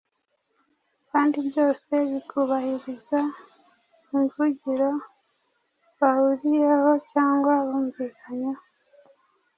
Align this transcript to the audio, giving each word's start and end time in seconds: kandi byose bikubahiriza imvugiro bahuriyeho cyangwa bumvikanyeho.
kandi 1.11 1.37
byose 1.49 1.93
bikubahiriza 2.09 3.19
imvugiro 4.13 4.89
bahuriyeho 5.99 6.91
cyangwa 7.11 7.53
bumvikanyeho. 7.67 8.63